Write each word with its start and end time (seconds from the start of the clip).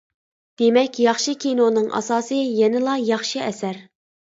دېمەك، 0.61 0.97
ياخشى 1.03 1.35
كىنونىڭ 1.43 1.85
ئاساسى 2.01 2.41
يەنىلا 2.63 2.99
ياخشى 3.13 3.47
ئەسەر. 3.47 3.83